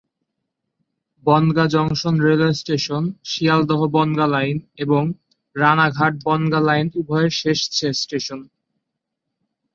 [1.25, 5.03] Bongaon junction railway station Sealdah-Bangaon line এবং
[5.55, 7.59] Ranaghat-Bongaon line উভয়ের শেষ
[7.95, 8.39] স্টেশন।